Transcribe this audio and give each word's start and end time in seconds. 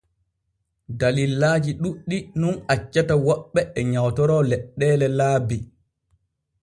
Dallillaaji 1.01 1.71
ɗuuɗɗi 1.81 2.17
nun 2.39 2.55
accata 2.73 3.13
woɓɓe 3.25 3.61
e 3.77 3.81
nyawtoro 3.91 4.37
leɗɗeele 4.49 5.07
laabi. 5.17 5.57